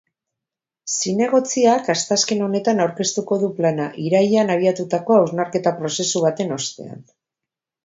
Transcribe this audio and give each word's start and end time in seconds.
Zinegotziak 0.93 1.89
asteazken 1.95 2.41
honetan 2.45 2.81
aurkeztu 2.87 3.25
du 3.45 3.51
plana, 3.59 3.87
irailean 4.07 4.51
abiatutako 4.57 5.21
hausnarketa 5.21 5.77
prozesu 5.85 6.27
baten 6.27 6.59
ostean. 6.61 7.09